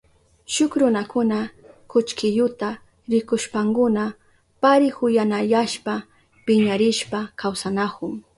[0.53, 1.37] Shuk runakuna
[1.89, 2.69] kullkiyuta
[3.11, 4.03] rikushpankuna
[4.61, 5.93] parihuyanayashpa
[6.45, 8.11] piñarishpa kawsanahun.